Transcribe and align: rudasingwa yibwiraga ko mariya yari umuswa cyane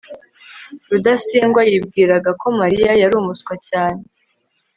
rudasingwa 0.91 1.61
yibwiraga 1.69 2.31
ko 2.41 2.47
mariya 2.59 2.91
yari 3.01 3.13
umuswa 3.21 3.53
cyane 3.69 4.03